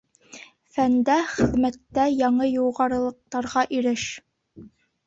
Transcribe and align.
Фәндә, 0.77 1.17
хеҙмәттә 1.33 2.09
яңы 2.23 2.51
юғарылыҡтарға 2.53 3.69
иреш. 3.79 4.13